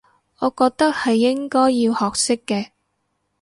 [0.39, 2.71] 我覺得係應該要學識嘅